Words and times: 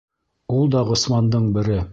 Ул 0.55 0.65
да 0.77 0.83
Ғосмандың 0.89 1.49
бере! 1.59 1.83